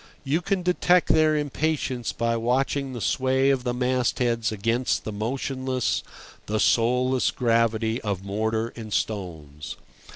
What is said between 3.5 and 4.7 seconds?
of the mastheads